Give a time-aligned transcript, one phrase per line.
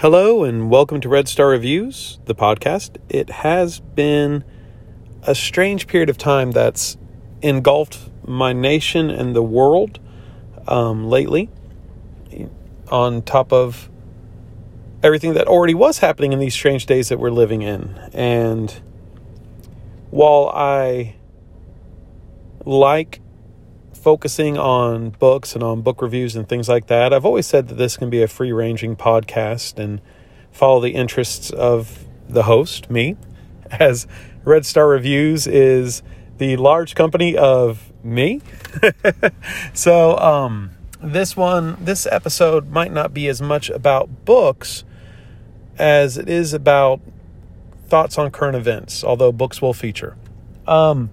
[0.00, 2.96] Hello and welcome to Red Star Reviews, the podcast.
[3.10, 4.44] It has been
[5.24, 6.96] a strange period of time that's
[7.42, 10.00] engulfed my nation and the world
[10.66, 11.50] um, lately,
[12.88, 13.90] on top of
[15.02, 17.94] everything that already was happening in these strange days that we're living in.
[18.14, 18.80] And
[20.08, 21.16] while I
[22.64, 23.20] like
[24.00, 27.74] focusing on books and on book reviews and things like that, I've always said that
[27.74, 30.00] this can be a free ranging podcast and
[30.50, 33.16] follow the interests of the host, me,
[33.70, 34.06] as
[34.44, 36.02] Red Star Reviews is
[36.38, 38.40] the large company of me.
[39.74, 40.70] so, um,
[41.02, 44.84] this one, this episode might not be as much about books
[45.78, 47.00] as it is about
[47.86, 50.16] thoughts on current events, although books will feature.
[50.66, 51.10] Um,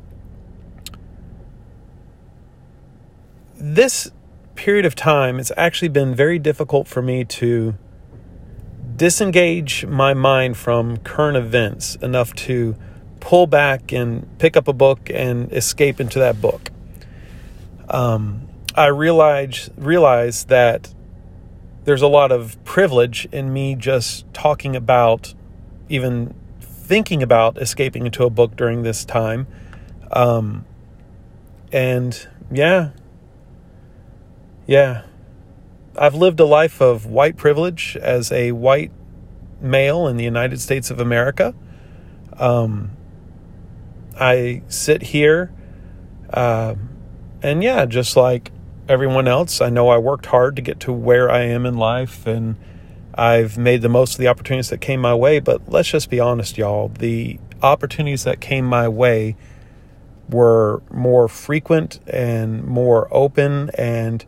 [3.57, 4.11] this
[4.55, 7.75] period of time, it's actually been very difficult for me to
[8.95, 12.75] disengage my mind from current events enough to
[13.19, 16.71] pull back and pick up a book and escape into that book.
[17.89, 20.93] Um, I realize realize that
[21.85, 25.33] there's a lot of privilege in me just talking about,
[25.89, 29.47] even thinking about escaping into a book during this time.
[30.11, 30.65] Um,
[31.71, 32.91] and yeah,
[34.67, 35.03] yeah.
[35.97, 38.91] I've lived a life of white privilege as a white
[39.59, 41.55] male in the United States of America.
[42.33, 42.91] Um,
[44.19, 45.51] I sit here,
[46.29, 46.75] uh,
[47.41, 48.51] and yeah, just like
[48.87, 52.27] everyone else, I know I worked hard to get to where I am in life,
[52.27, 52.55] and
[53.15, 55.39] I've made the most of the opportunities that came my way.
[55.39, 56.89] But let's just be honest, y'all.
[56.89, 59.35] The opportunities that came my way
[60.29, 64.23] were more frequent and more open and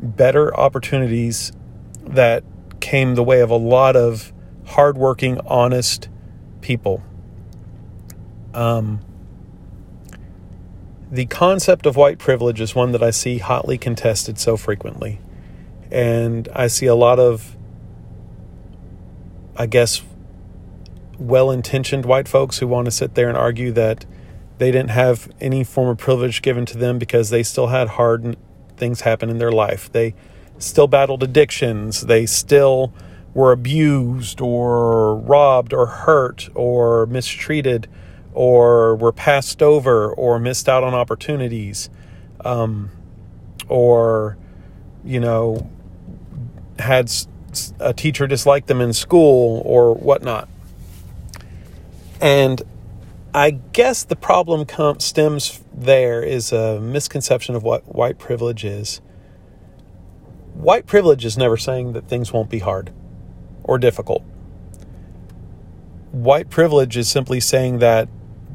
[0.00, 1.52] better opportunities
[2.04, 2.44] that
[2.80, 4.32] came the way of a lot of
[4.66, 6.08] hardworking, honest
[6.60, 7.02] people.
[8.54, 9.00] Um,
[11.10, 15.20] the concept of white privilege is one that I see hotly contested so frequently.
[15.90, 17.56] And I see a lot of,
[19.56, 20.02] I guess,
[21.18, 24.04] well intentioned white folks who want to sit there and argue that
[24.58, 28.36] they didn't have any form of privilege given to them because they still had hard
[28.78, 29.90] things happen in their life.
[29.92, 30.14] They
[30.58, 32.02] still battled addictions.
[32.02, 32.92] They still
[33.34, 37.88] were abused or robbed or hurt or mistreated
[38.32, 41.90] or were passed over or missed out on opportunities
[42.44, 42.90] um,
[43.68, 44.36] or,
[45.04, 45.70] you know,
[46.78, 47.10] had
[47.80, 50.48] a teacher dislike them in school or whatnot.
[52.20, 52.62] And
[53.38, 54.66] I guess the problem
[54.98, 59.00] stems there is a misconception of what white privilege is.
[60.54, 62.92] White privilege is never saying that things won't be hard
[63.62, 64.24] or difficult.
[66.10, 68.08] White privilege is simply saying that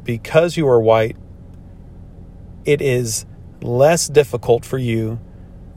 [0.03, 1.15] because you are white,
[2.65, 3.25] it is
[3.61, 5.17] less difficult for you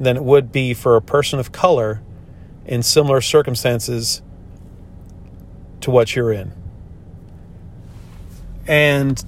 [0.00, 2.02] than it would be for a person of color
[2.64, 4.20] in similar circumstances
[5.80, 6.65] to what you're in.
[8.66, 9.22] And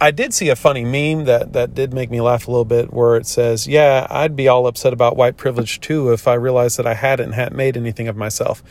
[0.00, 2.92] I did see a funny meme that, that did make me laugh a little bit
[2.92, 6.78] where it says, Yeah, I'd be all upset about white privilege too if I realized
[6.78, 8.62] that I hadn't hadn't made anything of myself.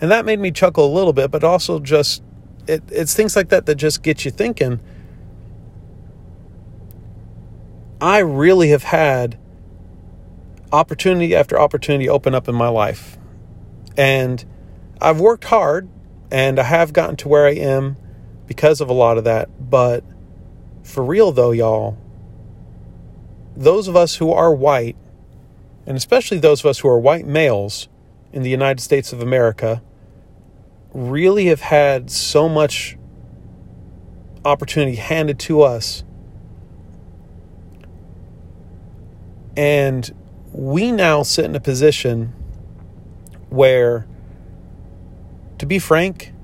[0.00, 2.22] And that made me chuckle a little bit, but also just
[2.66, 4.80] it, it's things like that that just get you thinking.
[8.00, 9.38] I really have had
[10.72, 13.16] opportunity after opportunity open up in my life.
[13.96, 14.44] And
[15.00, 15.88] I've worked hard
[16.32, 17.96] and I have gotten to where I am
[18.52, 19.48] because of a lot of that.
[19.70, 20.04] But
[20.82, 21.96] for real, though, y'all,
[23.56, 24.94] those of us who are white,
[25.86, 27.88] and especially those of us who are white males
[28.30, 29.82] in the United States of America,
[30.92, 32.98] really have had so much
[34.44, 36.04] opportunity handed to us.
[39.56, 40.14] And
[40.52, 42.34] we now sit in a position
[43.48, 44.06] where,
[45.56, 46.34] to be frank,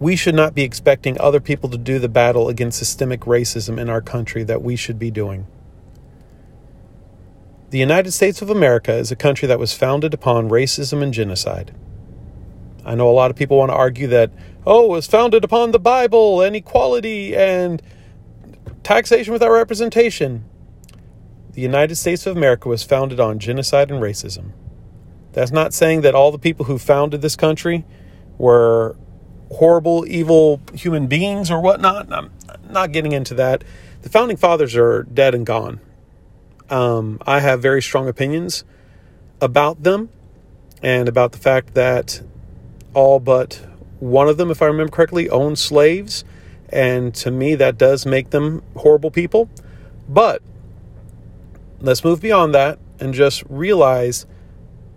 [0.00, 3.88] we should not be expecting other people to do the battle against systemic racism in
[3.88, 5.46] our country that we should be doing.
[7.70, 11.74] The United States of America is a country that was founded upon racism and genocide.
[12.84, 14.30] I know a lot of people want to argue that,
[14.64, 17.82] oh, it was founded upon the Bible and equality and
[18.82, 20.44] taxation without representation.
[21.52, 24.52] The United States of America was founded on genocide and racism.
[25.32, 27.84] That's not saying that all the people who founded this country
[28.38, 28.96] were
[29.50, 32.12] horrible, evil human beings or whatnot.
[32.12, 32.30] I'm
[32.70, 33.64] not getting into that.
[34.02, 35.80] The founding fathers are dead and gone.
[36.70, 38.64] Um, I have very strong opinions
[39.40, 40.10] about them
[40.82, 42.22] and about the fact that
[42.94, 43.66] all but
[44.00, 46.24] one of them, if I remember correctly, owned slaves.
[46.70, 49.48] And to me, that does make them horrible people.
[50.08, 50.42] But
[51.80, 54.26] let's move beyond that and just realize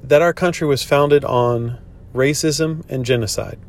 [0.04, 1.80] that our country was founded on
[2.14, 3.60] racism and genocide.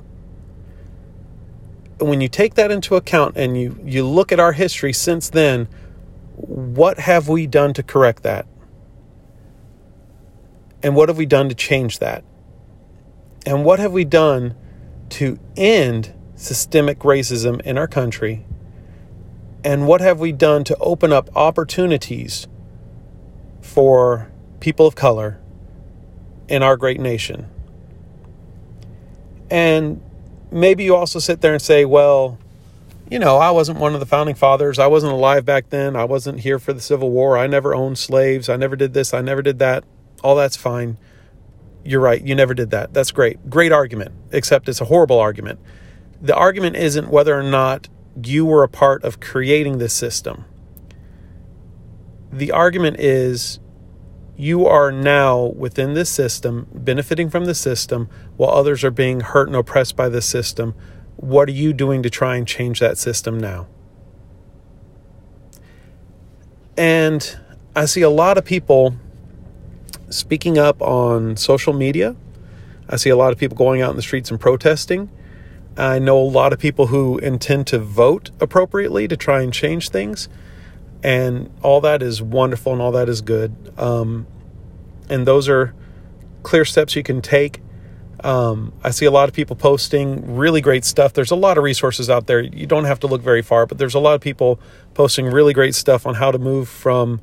[2.02, 5.68] When you take that into account and you, you look at our history since then,
[6.36, 8.46] what have we done to correct that?
[10.82, 12.24] And what have we done to change that?
[13.46, 14.54] And what have we done
[15.10, 18.44] to end systemic racism in our country?
[19.64, 22.48] And what have we done to open up opportunities
[23.60, 25.38] for people of color
[26.48, 27.48] in our great nation?
[29.50, 30.02] And
[30.52, 32.38] maybe you also sit there and say, well,
[33.10, 34.78] you know, I wasn't one of the founding fathers.
[34.78, 35.96] I wasn't alive back then.
[35.96, 37.36] I wasn't here for the Civil War.
[37.36, 38.48] I never owned slaves.
[38.48, 39.12] I never did this.
[39.12, 39.84] I never did that.
[40.22, 40.96] All that's fine.
[41.84, 42.22] You're right.
[42.22, 42.94] You never did that.
[42.94, 43.50] That's great.
[43.50, 45.58] Great argument, except it's a horrible argument.
[46.20, 47.88] The argument isn't whether or not
[48.24, 50.44] you were a part of creating this system.
[52.32, 53.58] The argument is
[54.36, 59.48] you are now within this system, benefiting from the system, while others are being hurt
[59.48, 60.74] and oppressed by the system.
[61.16, 63.68] What are you doing to try and change that system now?
[66.76, 67.38] And
[67.76, 68.96] I see a lot of people
[70.08, 72.16] speaking up on social media.
[72.88, 75.10] I see a lot of people going out in the streets and protesting.
[75.76, 79.88] I know a lot of people who intend to vote appropriately to try and change
[79.88, 80.28] things.
[81.02, 83.72] And all that is wonderful and all that is good.
[83.76, 84.26] Um,
[85.08, 85.74] and those are
[86.42, 87.60] clear steps you can take.
[88.24, 91.12] Um, I see a lot of people posting really great stuff.
[91.12, 92.40] There's a lot of resources out there.
[92.40, 94.60] You don't have to look very far, but there's a lot of people
[94.94, 97.20] posting really great stuff on how to move from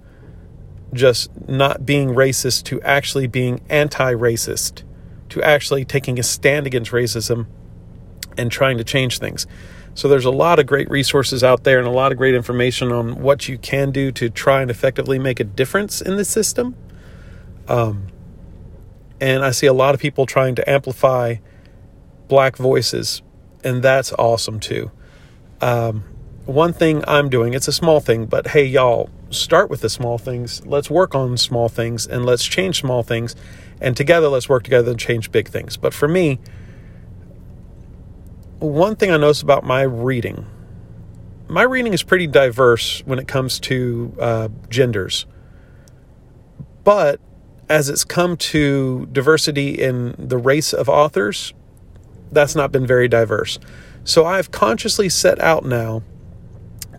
[0.94, 4.84] just not being racist to actually being anti racist,
[5.30, 7.46] to actually taking a stand against racism
[8.38, 9.48] and trying to change things.
[9.94, 12.92] So there's a lot of great resources out there and a lot of great information
[12.92, 16.76] on what you can do to try and effectively make a difference in the system.
[17.68, 18.08] Um,
[19.20, 21.36] and I see a lot of people trying to amplify
[22.28, 23.22] black voices,
[23.64, 24.92] and that's awesome too.
[25.62, 26.04] Um,
[26.46, 30.18] one thing I'm doing, it's a small thing, but hey, y'all, start with the small
[30.18, 30.66] things.
[30.66, 33.36] Let's work on small things and let's change small things.
[33.82, 35.78] And together, let's work together and change big things.
[35.78, 36.40] But for me,
[38.60, 40.46] one thing I notice about my reading,
[41.48, 45.26] my reading is pretty diverse when it comes to uh, genders.
[46.84, 47.20] But
[47.70, 51.54] as it's come to diversity in the race of authors,
[52.32, 53.60] that's not been very diverse.
[54.04, 56.04] So I've consciously set out now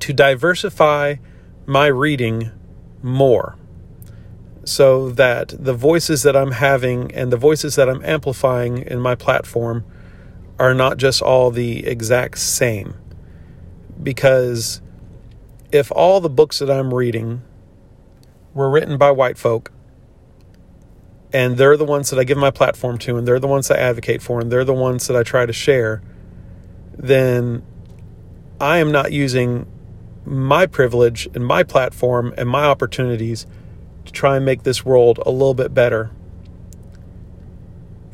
[0.01, 1.17] to diversify
[1.67, 2.51] my reading
[3.03, 3.57] more
[4.65, 9.15] so that the voices that I'm having and the voices that I'm amplifying in my
[9.15, 9.85] platform
[10.61, 12.95] are not just all the exact same.
[14.01, 14.83] Because
[15.73, 17.43] if all the books that I'm reading
[18.53, 19.73] were written by white folk,
[21.33, 23.79] and they're the ones that I give my platform to, and they're the ones I
[23.79, 26.03] advocate for, and they're the ones that I try to share,
[26.95, 27.63] then
[28.61, 29.67] I am not using
[30.27, 33.47] my privilege and my platform and my opportunities
[34.05, 36.11] to try and make this world a little bit better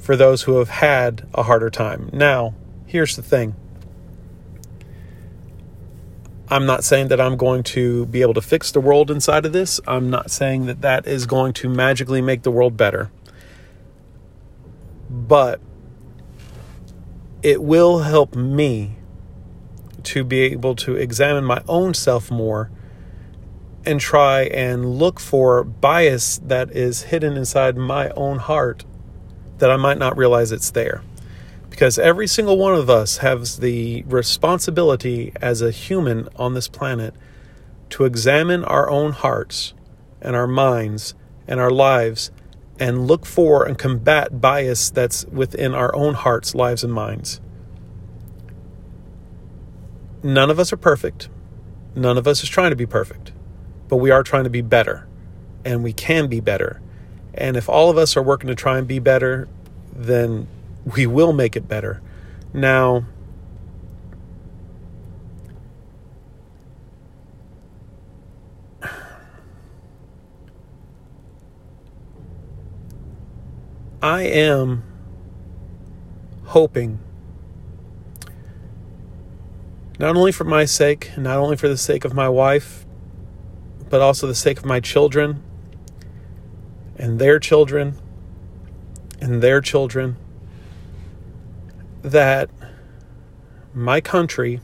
[0.06, 2.08] for those who have had a harder time.
[2.12, 2.54] Now,
[2.86, 3.56] here's the thing
[6.48, 9.52] I'm not saying that I'm going to be able to fix the world inside of
[9.52, 9.80] this.
[9.84, 13.10] I'm not saying that that is going to magically make the world better.
[15.10, 15.60] But
[17.42, 18.92] it will help me
[20.04, 22.70] to be able to examine my own self more
[23.84, 28.84] and try and look for bias that is hidden inside my own heart
[29.58, 31.02] that I might not realize it's there.
[31.70, 37.14] Because every single one of us has the responsibility as a human on this planet
[37.90, 39.74] to examine our own hearts
[40.20, 41.14] and our minds
[41.46, 42.30] and our lives
[42.78, 47.40] and look for and combat bias that's within our own hearts, lives, and minds.
[50.22, 51.28] None of us are perfect.
[51.94, 53.32] None of us is trying to be perfect,
[53.88, 55.06] but we are trying to be better,
[55.64, 56.82] and we can be better.
[57.36, 59.48] And if all of us are working to try and be better,
[59.94, 60.48] then
[60.94, 62.00] we will make it better.
[62.52, 63.04] Now,
[74.02, 74.84] I am
[76.44, 77.00] hoping
[79.98, 82.86] not only for my sake, not only for the sake of my wife,
[83.90, 85.42] but also the sake of my children
[86.98, 87.96] and their children
[89.20, 90.16] and their children
[92.02, 92.50] that
[93.74, 94.60] my country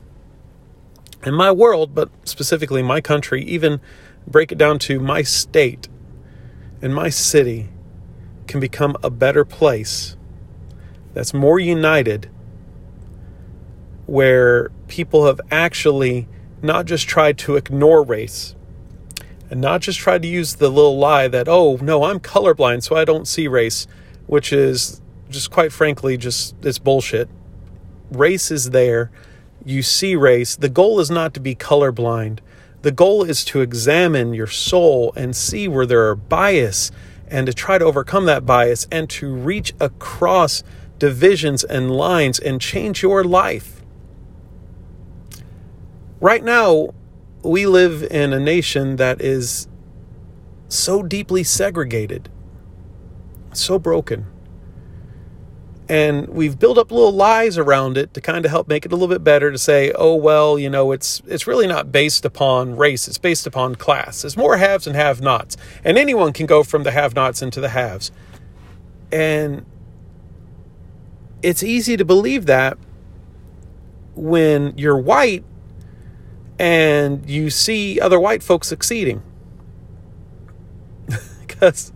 [1.23, 3.81] and my world, but specifically my country, even
[4.27, 5.89] break it down to my state
[6.81, 7.69] and my city,
[8.47, 10.17] can become a better place
[11.15, 12.29] that's more united,
[14.07, 16.27] where people have actually
[16.61, 18.55] not just tried to ignore race
[19.53, 22.97] and not just try to use the little lie that, oh, no, I'm colorblind, so
[22.97, 23.87] I don't see race,
[24.27, 27.29] which is just quite frankly, just it's bullshit.
[28.11, 29.11] Race is there.
[29.63, 30.57] You see race.
[30.57, 32.39] The goal is not to be colorblind.
[32.81, 36.91] The goal is to examine your soul and see where there are bias
[37.29, 40.63] and to try to overcome that bias and to reach across
[40.99, 43.83] divisions and lines and change your life.
[46.21, 46.95] Right now,
[47.43, 49.67] we live in a nation that is
[50.69, 52.29] so deeply segregated,
[53.53, 54.27] so broken.
[55.89, 58.97] And we've built up little lies around it to kind of help make it a
[58.97, 62.77] little bit better to say, oh well, you know, it's it's really not based upon
[62.77, 64.23] race, it's based upon class.
[64.23, 65.57] There's more haves and have nots.
[65.85, 68.11] And anyone can go from the have nots into the haves.
[69.11, 69.67] And
[71.43, 72.79] it's easy to believe that
[74.15, 75.45] when you're white
[76.63, 79.21] and you see other white folks succeeding.
[81.41, 81.93] because,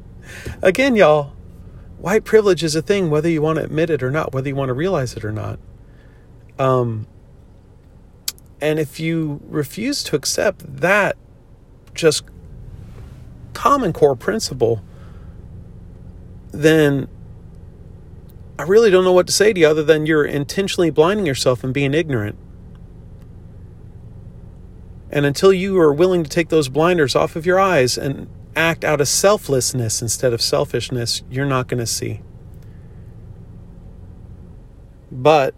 [0.61, 1.35] again, y'all,
[1.99, 4.57] white privilege is a thing, whether you want to admit it or not, whether you
[4.57, 5.61] want to realize it or not.
[6.59, 7.07] Um,
[8.61, 11.17] and if you refuse to accept that
[11.95, 12.25] just
[13.53, 14.83] common core principle,
[16.51, 17.07] then
[18.59, 21.63] I really don't know what to say to you other than you're intentionally blinding yourself
[21.63, 22.37] and being ignorant.
[25.17, 28.85] And until you are willing to take those blinders off of your eyes and act
[28.85, 32.21] out of selflessness instead of selfishness, you're not going to see.
[35.11, 35.55] But,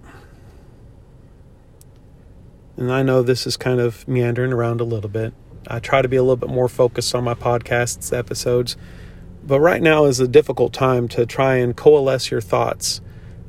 [2.76, 5.34] and I know this is kind of meandering around a little bit.
[5.66, 8.76] I try to be a little bit more focused on my podcasts episodes
[9.48, 13.00] but right now is a difficult time to try and coalesce your thoughts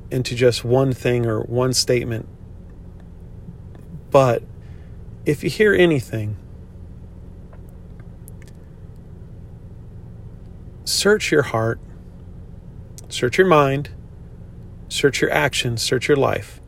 [0.10, 2.26] into just one thing or one statement.
[4.10, 4.42] But
[5.26, 6.38] if you hear anything,
[10.86, 11.80] search your heart,
[13.10, 13.90] search your mind,
[14.88, 16.60] search your actions, search your life.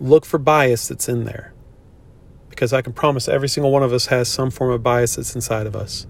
[0.00, 1.52] Look for bias that's in there.
[2.48, 5.34] Because I can promise every single one of us has some form of bias that's
[5.34, 6.06] inside of us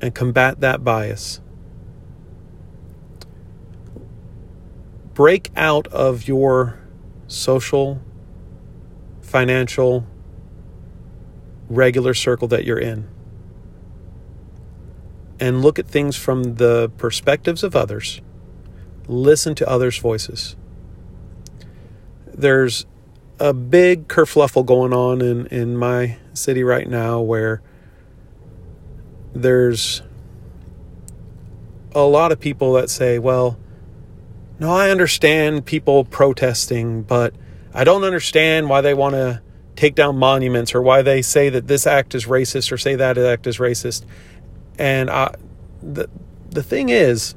[0.00, 1.40] and combat that bias.
[5.14, 6.78] Break out of your
[7.26, 8.02] social,
[9.26, 10.06] financial,
[11.68, 13.08] regular circle that you're in
[15.38, 18.20] and look at things from the perspectives of others.
[19.06, 20.56] Listen to others' voices.
[22.26, 22.86] There's
[23.38, 27.62] a big kerfluffle going on in, in my city right now where
[29.34, 30.02] there's
[31.92, 33.58] a lot of people that say, well,
[34.58, 37.34] no, I understand people protesting, but
[37.76, 39.42] I don't understand why they want to
[39.76, 43.18] take down monuments or why they say that this act is racist or say that
[43.18, 44.06] act is racist.
[44.78, 45.34] And I,
[45.82, 46.08] the,
[46.48, 47.34] the thing is,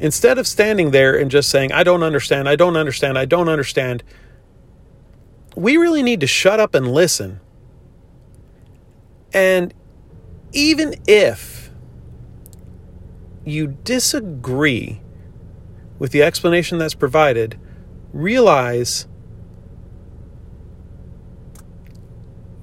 [0.00, 3.48] instead of standing there and just saying, I don't understand, I don't understand, I don't
[3.48, 4.02] understand,
[5.54, 7.38] we really need to shut up and listen.
[9.32, 9.72] And
[10.50, 11.70] even if
[13.44, 15.00] you disagree
[16.00, 17.56] with the explanation that's provided,
[18.18, 19.06] realize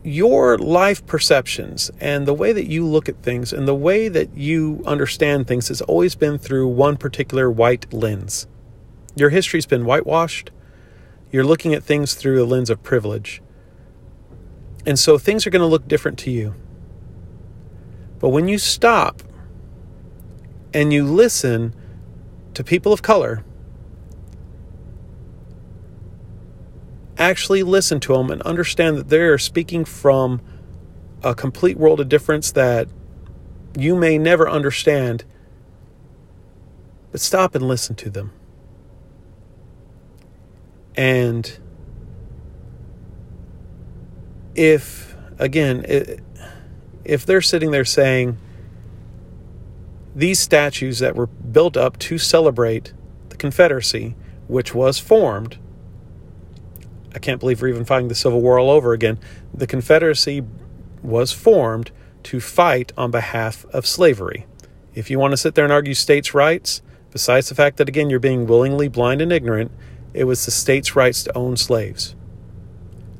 [0.03, 4.35] your life perceptions and the way that you look at things and the way that
[4.35, 8.47] you understand things has always been through one particular white lens.
[9.15, 10.51] Your history's been whitewashed.
[11.31, 13.41] You're looking at things through a lens of privilege.
[14.85, 16.53] And so things are going to look different to you.
[18.19, 19.23] But when you stop
[20.73, 21.73] and you listen
[22.53, 23.45] to people of color,
[27.17, 30.41] actually listen to them and understand that they're speaking from
[31.23, 32.87] a complete world of difference that
[33.77, 35.23] you may never understand,
[37.11, 38.31] but stop and listen to them.
[40.95, 41.57] And
[44.55, 45.85] if, again,
[47.03, 48.37] if they're sitting there saying
[50.15, 52.93] these statues that were built up to celebrate
[53.29, 54.15] the Confederacy,
[54.47, 55.57] which was formed,
[57.15, 59.17] I can't believe we're even fighting the Civil War all over again.
[59.53, 60.43] The Confederacy
[61.01, 61.89] was formed
[62.23, 64.45] to fight on behalf of slavery.
[64.93, 66.81] If you want to sit there and argue states' rights,
[67.15, 69.71] Besides the fact that, again, you're being willingly blind and ignorant,
[70.13, 72.13] it was the state's rights to own slaves.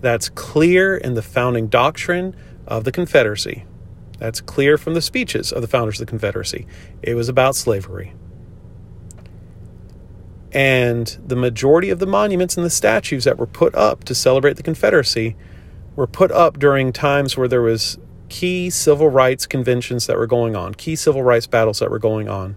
[0.02, 2.36] That's clear in the founding doctrine
[2.68, 3.64] of the Confederacy.
[4.20, 6.68] That's clear from the speeches of the founders of the Confederacy.
[7.02, 8.12] It was about slavery.
[10.56, 14.56] And the majority of the monuments and the statues that were put up to celebrate
[14.56, 15.36] the Confederacy
[15.98, 20.56] were put up during times where there was key civil rights conventions that were going
[20.56, 22.56] on, key civil rights battles that were going on.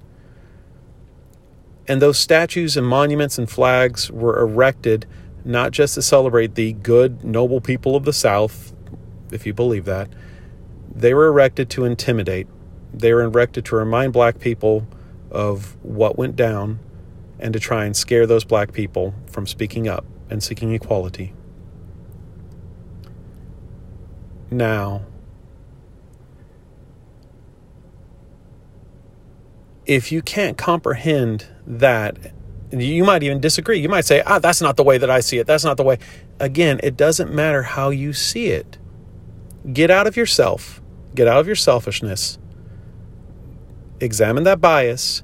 [1.88, 5.04] And those statues and monuments and flags were erected
[5.44, 8.72] not just to celebrate the good, noble people of the South,
[9.32, 10.08] if you believe that,
[10.94, 12.46] they were erected to intimidate.
[12.94, 14.86] They were erected to remind black people
[15.32, 16.78] of what went down
[17.38, 21.32] and to try and scare those black people from speaking up and seeking equality.
[24.50, 25.02] Now,
[29.86, 32.16] if you can't comprehend that,
[32.70, 33.78] you might even disagree.
[33.78, 35.46] You might say, ah, that's not the way that I see it.
[35.46, 35.98] That's not the way.
[36.40, 38.78] Again, it doesn't matter how you see it.
[39.72, 40.80] Get out of yourself,
[41.14, 42.38] get out of your selfishness,
[44.00, 45.22] examine that bias,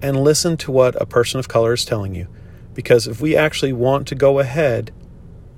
[0.00, 2.28] and listen to what a person of color is telling you.
[2.74, 4.92] Because if we actually want to go ahead,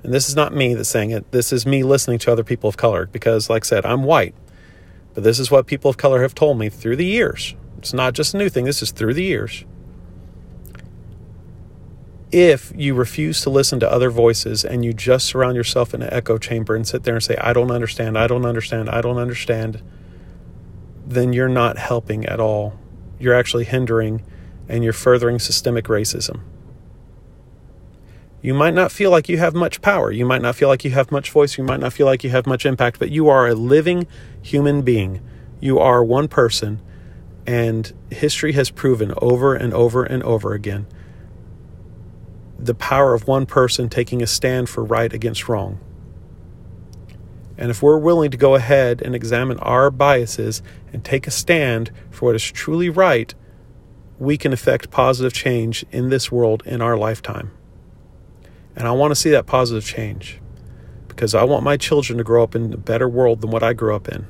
[0.02, 2.68] and this is not me that's saying it, this is me listening to other people
[2.68, 3.06] of color.
[3.06, 4.34] Because, like I said, I'm white.
[5.14, 7.54] But this is what people of color have told me through the years.
[7.78, 9.64] It's not just a new thing, this is through the years.
[12.32, 16.12] If you refuse to listen to other voices and you just surround yourself in an
[16.12, 19.18] echo chamber and sit there and say, I don't understand, I don't understand, I don't
[19.18, 19.82] understand,
[21.04, 22.78] then you're not helping at all
[23.20, 24.22] you're actually hindering
[24.68, 26.40] and you're furthering systemic racism.
[28.42, 30.10] You might not feel like you have much power.
[30.10, 31.58] You might not feel like you have much voice.
[31.58, 34.06] You might not feel like you have much impact, but you are a living
[34.42, 35.20] human being.
[35.60, 36.80] You are one person,
[37.46, 40.86] and history has proven over and over and over again
[42.62, 45.80] the power of one person taking a stand for right against wrong.
[47.60, 50.62] And if we're willing to go ahead and examine our biases
[50.94, 53.34] and take a stand for what is truly right,
[54.18, 57.50] we can effect positive change in this world in our lifetime.
[58.74, 60.40] And I want to see that positive change
[61.06, 63.74] because I want my children to grow up in a better world than what I
[63.74, 64.26] grew up in.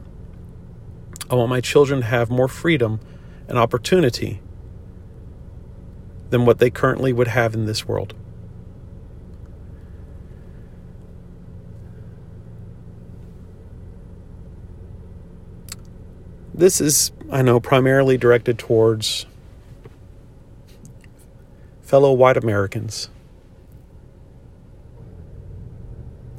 [1.30, 2.98] I want my children to have more freedom
[3.46, 4.40] and opportunity
[6.30, 8.14] than what they currently would have in this world.
[16.60, 19.24] This is, I know, primarily directed towards
[21.80, 23.08] fellow white Americans.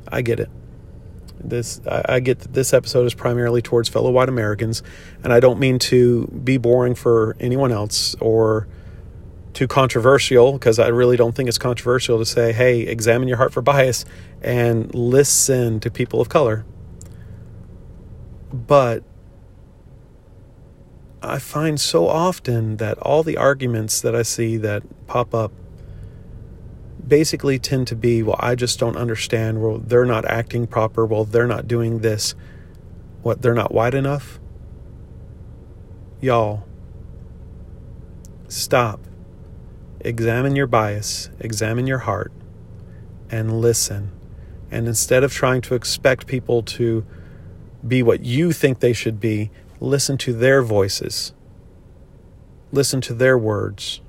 [0.08, 0.52] I get it.
[1.44, 4.84] This I, get that this episode is primarily towards fellow white Americans,
[5.24, 8.68] and I don't mean to be boring for anyone else or
[9.54, 13.54] too controversial because I really don't think it's controversial to say, hey, examine your heart
[13.54, 14.06] for bias
[14.44, 16.64] and listen to people of color.
[18.54, 19.04] But
[21.22, 25.52] I find so often that all the arguments that I see that pop up
[27.08, 29.62] basically tend to be, well, I just don't understand.
[29.62, 31.06] Well, they're not acting proper.
[31.06, 32.34] Well, they're not doing this.
[33.22, 34.40] What, they're not white enough?
[36.22, 36.64] Y'all,
[38.48, 39.00] stop.
[40.00, 42.32] Examine your bias, examine your heart,
[43.30, 44.12] and listen.
[44.72, 47.06] And instead of trying to expect people to
[47.88, 51.34] be what you think they should be, Listen to their voices.
[52.72, 54.00] Listen to their words.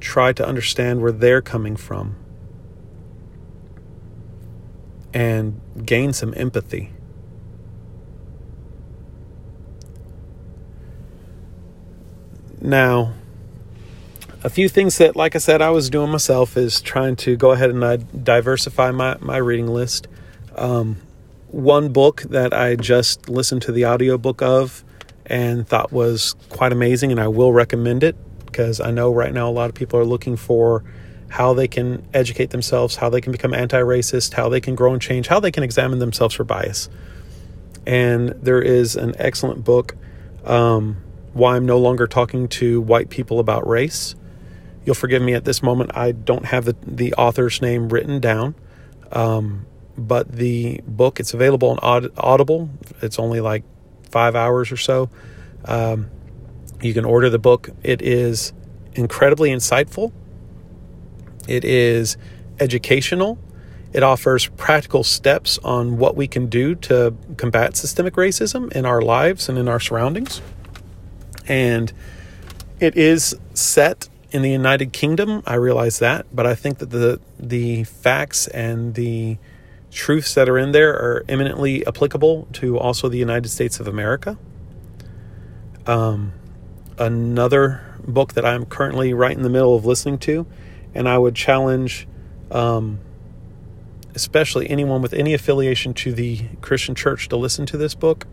[0.00, 2.16] Try to understand where they're coming from.
[5.12, 6.90] And gain some empathy.
[12.62, 13.12] Now,
[14.42, 17.52] a few things that, like I said, I was doing myself is trying to go
[17.52, 20.08] ahead and uh, diversify my, my reading list.
[20.54, 20.96] Um,
[21.56, 24.84] one book that I just listened to the audiobook of
[25.24, 28.14] and thought was quite amazing, and I will recommend it
[28.44, 30.84] because I know right now a lot of people are looking for
[31.28, 34.92] how they can educate themselves, how they can become anti racist, how they can grow
[34.92, 36.90] and change, how they can examine themselves for bias.
[37.86, 39.96] And there is an excellent book,
[40.44, 40.98] um,
[41.32, 44.14] Why I'm No Longer Talking to White People About Race.
[44.84, 48.54] You'll forgive me at this moment, I don't have the, the author's name written down.
[49.10, 49.64] Um,
[49.96, 52.70] but the book it's available on Audible.
[53.02, 53.64] It's only like
[54.10, 55.10] five hours or so.
[55.64, 56.10] Um,
[56.80, 57.70] you can order the book.
[57.82, 58.52] It is
[58.94, 60.12] incredibly insightful.
[61.48, 62.16] It is
[62.60, 63.38] educational.
[63.92, 69.00] It offers practical steps on what we can do to combat systemic racism in our
[69.00, 70.42] lives and in our surroundings.
[71.48, 71.92] And
[72.78, 75.42] It is set in the United Kingdom.
[75.46, 79.38] I realize that, but I think that the the facts and the
[79.96, 84.38] truths that are in there are eminently applicable to also the United States of America.
[85.86, 86.32] Um,
[86.98, 90.46] another book that I'm currently right in the middle of listening to,
[90.94, 92.06] and I would challenge,
[92.50, 93.00] um,
[94.14, 98.26] especially anyone with any affiliation to the Christian church, to listen to this book.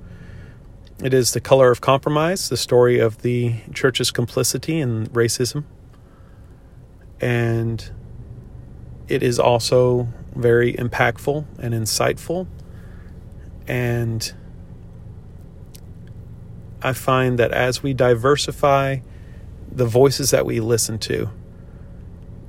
[1.02, 5.64] It is The Color of Compromise, the story of the church's complicity in racism.
[7.20, 7.90] And
[9.08, 12.48] it is also very impactful and insightful.
[13.68, 14.34] And
[16.82, 18.98] I find that as we diversify
[19.72, 21.30] the voices that we listen to,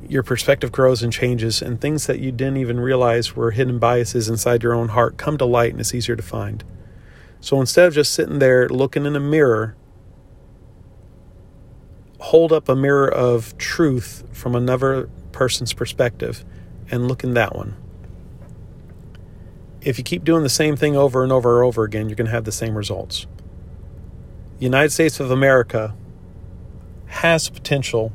[0.08, 4.28] your perspective grows and changes, and things that you didn't even realize were hidden biases
[4.28, 6.64] inside your own heart come to light and it's easier to find.
[7.40, 9.76] So instead of just sitting there looking in a mirror,
[12.18, 16.44] hold up a mirror of truth from another person's perspective
[16.94, 17.76] and look in that one.
[19.80, 22.26] If you keep doing the same thing over and over and over again, you're going
[22.26, 23.26] to have the same results.
[24.58, 25.94] The United States of America
[27.06, 28.12] has potential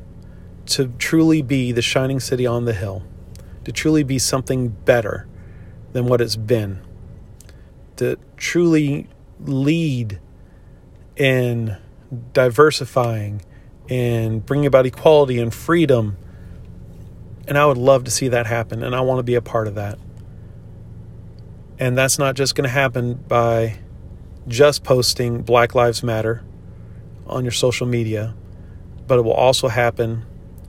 [0.68, 3.04] to truly be the shining city on the hill,
[3.65, 5.28] to truly be something better
[5.92, 6.82] than what it's been,
[7.98, 9.08] to truly
[9.39, 10.20] lead
[11.15, 11.78] in
[12.34, 13.42] diversifying
[13.89, 16.18] and bringing about equality and freedom.
[17.50, 19.68] And I would love to see that happen, and I want to be a part
[19.68, 19.98] of that.
[21.80, 23.80] And that's not just going to happen by
[24.48, 26.44] just posting Black Lives Matter
[27.26, 28.36] on your social media,
[29.08, 30.28] but it will also happen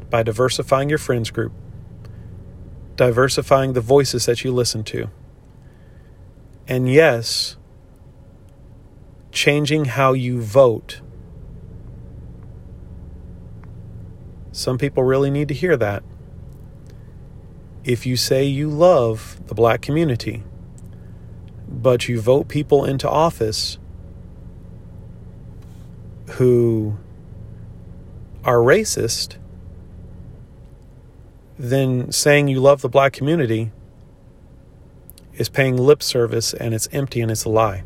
[0.08, 1.52] by diversifying your friends group,
[2.96, 5.10] diversifying the voices that you listen to.
[6.66, 7.58] And yes,
[9.32, 11.02] changing how you vote.
[14.50, 16.02] Some people really need to hear that.
[17.84, 20.42] If you say you love the black community,
[21.68, 23.78] but you vote people into office
[26.32, 26.96] who
[28.44, 29.36] are racist,
[31.58, 33.70] then saying you love the black community
[35.34, 37.82] is paying lip service and it's empty and it's a lie.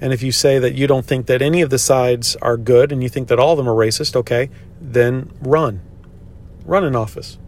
[0.00, 2.92] And if you say that you don't think that any of the sides are good
[2.92, 4.48] and you think that all of them are racist, okay,
[4.80, 5.80] then run.
[6.64, 7.38] Run in office.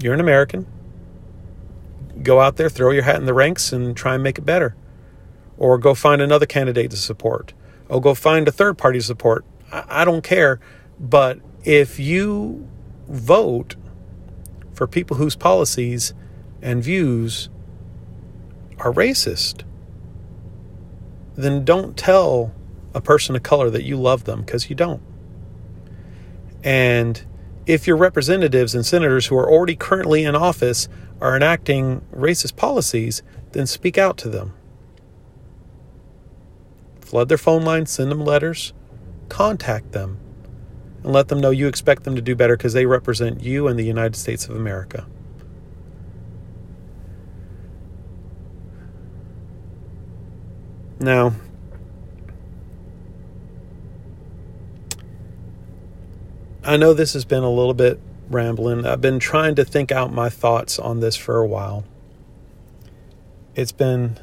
[0.00, 0.66] You're an American.
[2.22, 4.74] Go out there, throw your hat in the ranks, and try and make it better.
[5.56, 7.52] Or go find another candidate to support.
[7.88, 9.44] Or go find a third party to support.
[9.72, 10.60] I, I don't care.
[11.00, 12.68] But if you
[13.08, 13.76] vote
[14.72, 16.14] for people whose policies
[16.62, 17.48] and views
[18.78, 19.64] are racist,
[21.34, 22.52] then don't tell
[22.98, 25.00] a person of color that you love them because you don't.
[26.64, 27.24] And
[27.64, 30.88] if your representatives and senators who are already currently in office
[31.20, 34.52] are enacting racist policies, then speak out to them.
[37.00, 38.72] Flood their phone lines, send them letters,
[39.28, 40.18] contact them,
[41.04, 43.78] and let them know you expect them to do better because they represent you and
[43.78, 45.06] the United States of America.
[51.00, 51.34] Now,
[56.64, 58.84] I know this has been a little bit rambling.
[58.84, 61.84] I've been trying to think out my thoughts on this for a while.
[63.54, 64.18] It's been,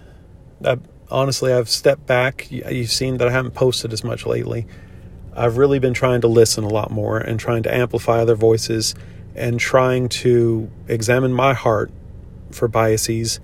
[0.63, 0.77] I,
[1.09, 2.49] honestly, I've stepped back.
[2.51, 4.67] You've seen that I haven't posted as much lately.
[5.35, 8.95] I've really been trying to listen a lot more and trying to amplify other voices
[9.35, 11.91] and trying to examine my heart
[12.51, 13.39] for biases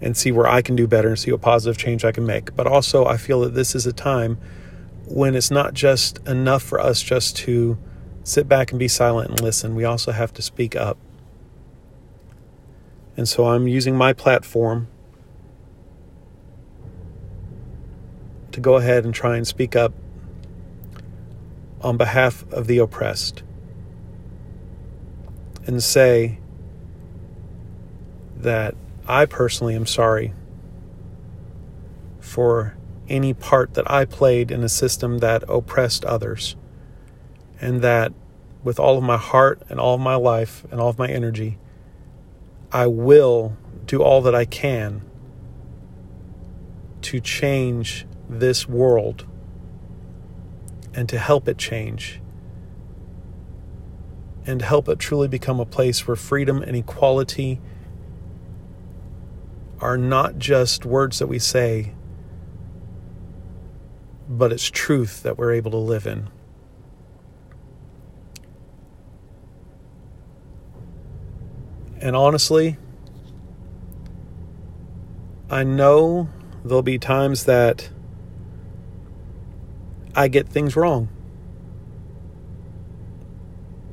[0.00, 2.54] and see where I can do better and see what positive change I can make.
[2.56, 4.38] But also, I feel that this is a time
[5.06, 7.78] when it's not just enough for us just to
[8.26, 9.76] sit back and be silent and listen.
[9.76, 10.98] We also have to speak up.
[13.16, 14.88] And so I'm using my platform
[18.50, 19.94] to go ahead and try and speak up
[21.80, 23.44] on behalf of the oppressed
[25.64, 26.40] and say
[28.36, 28.74] that
[29.06, 30.32] I personally am sorry
[32.18, 32.76] for
[33.08, 36.56] any part that I played in a system that oppressed others
[37.60, 38.12] and that
[38.62, 41.58] with all of my heart and all of my life and all of my energy,
[42.72, 45.02] I will do all that I can
[47.02, 49.24] to change this world
[50.92, 52.20] and to help it change
[54.46, 57.60] and help it truly become a place where freedom and equality
[59.80, 61.92] are not just words that we say,
[64.28, 66.28] but it's truth that we're able to live in.
[72.06, 72.76] And honestly,
[75.50, 76.28] I know
[76.64, 77.90] there'll be times that
[80.14, 81.08] I get things wrong.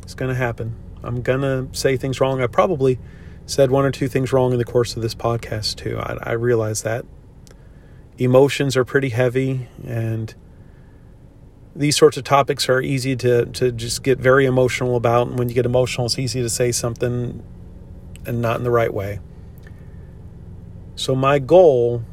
[0.04, 0.76] It's going to happen.
[1.02, 2.39] I'm going to say things wrong.
[2.39, 2.99] I probably
[3.47, 5.97] said one or two things wrong in the course of this podcast, too.
[5.97, 7.06] I, I realize that.
[8.19, 10.36] Emotions are pretty heavy, and
[11.76, 15.30] these sorts of topics are easy to, to just get very emotional about.
[15.30, 17.43] And when you get emotional, it's easy to say something
[18.25, 19.19] and not in the right way.
[20.95, 22.03] So, my goal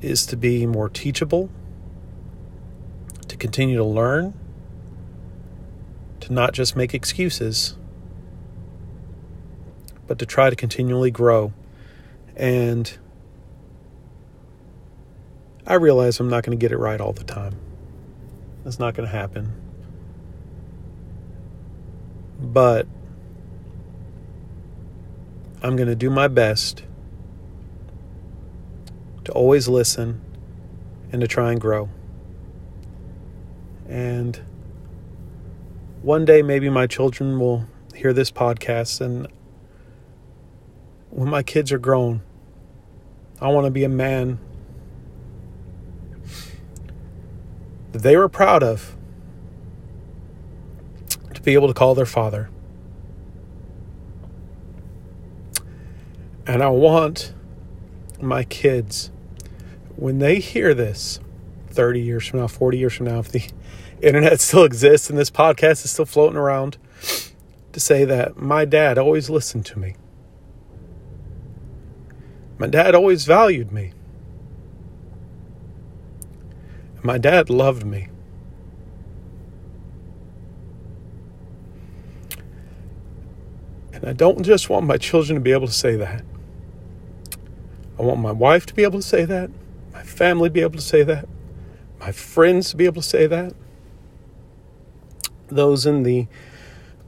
[0.00, 1.50] is to be more teachable,
[3.28, 4.34] to continue to learn,
[6.20, 7.76] to not just make excuses,
[10.06, 11.52] but to try to continually grow.
[12.36, 12.96] And
[15.66, 17.56] I realize I'm not going to get it right all the time.
[18.64, 19.52] That's not going to happen.
[22.40, 22.86] But
[25.62, 26.84] I'm going to do my best
[29.24, 30.20] to always listen
[31.10, 31.88] and to try and grow.
[33.88, 34.40] And
[36.02, 37.64] one day, maybe my children will
[37.94, 39.00] hear this podcast.
[39.00, 39.28] And
[41.10, 42.22] when my kids are grown,
[43.40, 44.38] I want to be a man
[47.92, 48.96] that they were proud of
[51.34, 52.50] to be able to call their father.
[56.46, 57.34] And I want
[58.20, 59.10] my kids,
[59.96, 61.18] when they hear this
[61.68, 63.48] 30 years from now, 40 years from now, if the
[64.02, 66.78] internet still exists and this podcast is still floating around,
[67.72, 69.96] to say that my dad always listened to me.
[72.58, 73.92] My dad always valued me.
[77.02, 78.08] My dad loved me.
[83.92, 86.24] And I don't just want my children to be able to say that.
[87.98, 89.50] I want my wife to be able to say that,
[89.92, 91.26] my family to be able to say that,
[91.98, 93.54] my friends to be able to say that,
[95.48, 96.26] those in the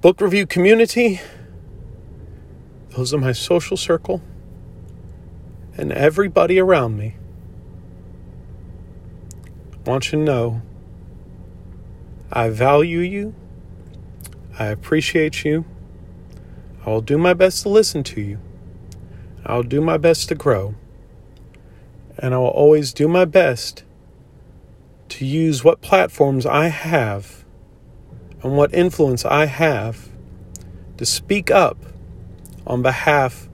[0.01, 1.21] book review community,
[2.91, 4.23] those in my social circle,
[5.77, 7.17] and everybody around me.
[9.73, 10.63] I want you to know
[12.33, 13.35] I value you,
[14.59, 15.65] I appreciate you,
[16.85, 18.39] I will do my best to listen to you.
[19.49, 20.75] I'll do my best to grow.
[22.19, 23.83] And I will always do my best
[25.09, 27.45] to use what platforms I have
[28.43, 30.11] and what influence I have
[30.99, 31.79] to speak up
[32.67, 33.49] on behalf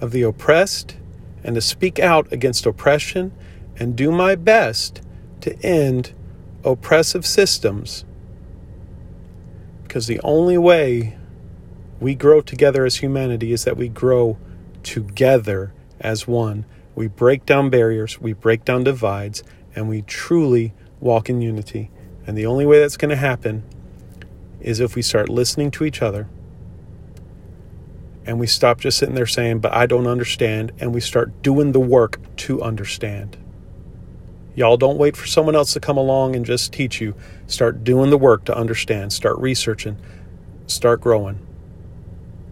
[0.00, 0.96] of the oppressed
[1.44, 3.32] and to speak out against oppression
[3.76, 5.00] and do my best
[5.42, 6.12] to end
[6.64, 8.04] oppressive systems.
[9.84, 11.16] Because the only way
[12.00, 14.36] we grow together as humanity is that we grow
[14.88, 16.64] together as one.
[16.94, 19.44] We break down barriers, we break down divides,
[19.76, 21.90] and we truly walk in unity.
[22.26, 23.64] And the only way that's going to happen
[24.60, 26.26] is if we start listening to each other
[28.24, 31.72] and we stop just sitting there saying, But I don't understand, and we start doing
[31.72, 33.36] the work to understand.
[34.54, 37.14] Y'all don't wait for someone else to come along and just teach you.
[37.46, 39.98] Start doing the work to understand, start researching,
[40.66, 41.38] start growing.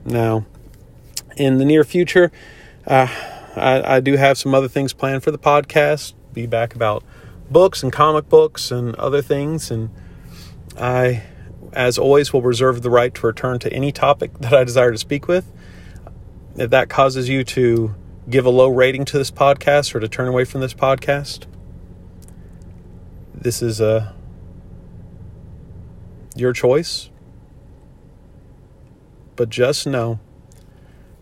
[0.04, 0.44] Now,
[1.36, 2.32] in the near future.
[2.86, 3.08] Uh,
[3.54, 6.14] I, I, do have some other things planned for the podcast.
[6.32, 7.02] Be back about
[7.50, 9.70] books and comic books and other things.
[9.70, 9.90] And
[10.78, 11.22] I,
[11.72, 14.98] as always, will reserve the right to return to any topic that I desire to
[14.98, 15.50] speak with.
[16.56, 17.94] If that causes you to
[18.28, 21.46] give a low rating to this podcast or to turn away from this podcast,
[23.34, 24.12] this is a uh,
[26.34, 27.10] your choice.
[29.36, 30.18] But just know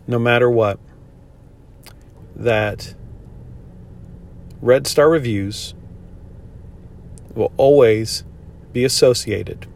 [0.07, 0.79] no matter what,
[2.37, 2.95] that
[4.61, 5.75] Red Star Reviews
[7.35, 8.25] will always
[8.73, 9.67] be associated,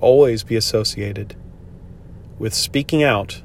[0.00, 1.36] always be associated
[2.38, 3.42] with speaking out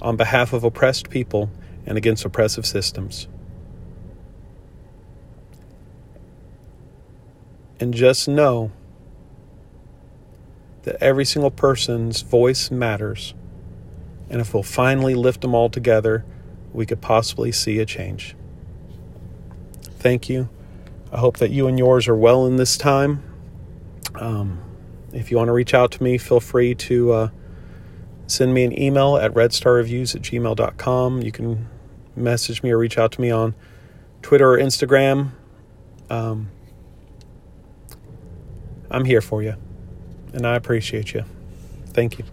[0.00, 1.50] on behalf of oppressed people
[1.86, 3.28] and against oppressive systems.
[7.78, 8.70] And just know
[10.84, 13.34] that every single person's voice matters
[14.32, 16.24] and if we'll finally lift them all together,
[16.72, 18.34] we could possibly see a change.
[20.00, 20.48] Thank you.
[21.12, 23.22] I hope that you and yours are well in this time.
[24.16, 24.60] Um,
[25.12, 27.28] if you want to reach out to me, feel free to uh,
[28.26, 31.22] send me an email at redstarreviews at gmail.com.
[31.22, 31.68] You can
[32.16, 33.54] message me or reach out to me on
[34.22, 35.32] Twitter or Instagram,
[36.08, 36.50] um,
[38.90, 39.56] I'm here for you.
[40.32, 41.24] And I appreciate you.
[41.92, 42.24] Thank you.